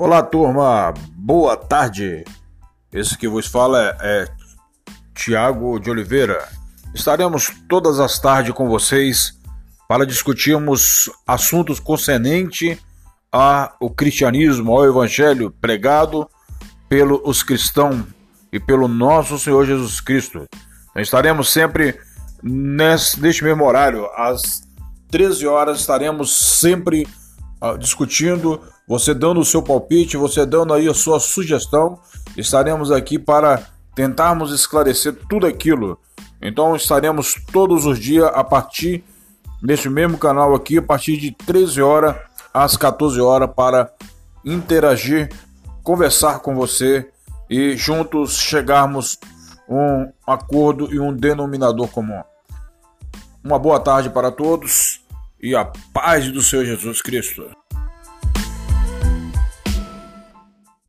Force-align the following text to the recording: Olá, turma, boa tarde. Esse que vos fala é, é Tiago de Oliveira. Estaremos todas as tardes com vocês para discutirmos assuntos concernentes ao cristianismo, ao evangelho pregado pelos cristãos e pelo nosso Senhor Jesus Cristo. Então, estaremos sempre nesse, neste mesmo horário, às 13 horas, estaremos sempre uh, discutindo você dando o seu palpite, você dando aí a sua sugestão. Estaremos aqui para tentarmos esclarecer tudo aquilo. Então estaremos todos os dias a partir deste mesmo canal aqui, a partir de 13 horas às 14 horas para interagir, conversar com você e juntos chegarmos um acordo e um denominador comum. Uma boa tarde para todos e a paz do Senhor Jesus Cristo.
Olá, 0.00 0.22
turma, 0.22 0.94
boa 1.16 1.56
tarde. 1.56 2.24
Esse 2.92 3.18
que 3.18 3.26
vos 3.26 3.48
fala 3.48 3.82
é, 3.82 3.96
é 4.00 4.28
Tiago 5.12 5.80
de 5.80 5.90
Oliveira. 5.90 6.48
Estaremos 6.94 7.50
todas 7.68 7.98
as 7.98 8.16
tardes 8.16 8.54
com 8.54 8.68
vocês 8.68 9.36
para 9.88 10.06
discutirmos 10.06 11.10
assuntos 11.26 11.80
concernentes 11.80 12.78
ao 13.32 13.90
cristianismo, 13.90 14.70
ao 14.70 14.86
evangelho 14.86 15.50
pregado 15.50 16.30
pelos 16.88 17.42
cristãos 17.42 18.04
e 18.52 18.60
pelo 18.60 18.86
nosso 18.86 19.36
Senhor 19.36 19.66
Jesus 19.66 20.00
Cristo. 20.00 20.46
Então, 20.90 21.02
estaremos 21.02 21.52
sempre 21.52 21.98
nesse, 22.40 23.20
neste 23.20 23.42
mesmo 23.42 23.64
horário, 23.64 24.08
às 24.14 24.62
13 25.10 25.44
horas, 25.48 25.80
estaremos 25.80 26.36
sempre 26.60 27.04
uh, 27.60 27.76
discutindo 27.76 28.62
você 28.88 29.12
dando 29.12 29.38
o 29.38 29.44
seu 29.44 29.62
palpite, 29.62 30.16
você 30.16 30.46
dando 30.46 30.72
aí 30.72 30.88
a 30.88 30.94
sua 30.94 31.20
sugestão. 31.20 32.00
Estaremos 32.34 32.90
aqui 32.90 33.18
para 33.18 33.62
tentarmos 33.94 34.50
esclarecer 34.50 35.14
tudo 35.28 35.46
aquilo. 35.46 35.98
Então 36.40 36.74
estaremos 36.74 37.34
todos 37.52 37.84
os 37.84 37.98
dias 37.98 38.30
a 38.32 38.42
partir 38.42 39.04
deste 39.62 39.90
mesmo 39.90 40.16
canal 40.16 40.54
aqui, 40.54 40.78
a 40.78 40.82
partir 40.82 41.18
de 41.18 41.32
13 41.32 41.82
horas 41.82 42.16
às 42.54 42.76
14 42.78 43.20
horas 43.20 43.50
para 43.54 43.92
interagir, 44.42 45.28
conversar 45.82 46.38
com 46.38 46.54
você 46.54 47.10
e 47.50 47.76
juntos 47.76 48.38
chegarmos 48.38 49.18
um 49.68 50.10
acordo 50.26 50.92
e 50.94 50.98
um 50.98 51.14
denominador 51.14 51.88
comum. 51.88 52.22
Uma 53.44 53.58
boa 53.58 53.78
tarde 53.78 54.08
para 54.08 54.30
todos 54.30 55.02
e 55.42 55.54
a 55.54 55.70
paz 55.92 56.32
do 56.32 56.40
Senhor 56.40 56.64
Jesus 56.64 57.02
Cristo. 57.02 57.50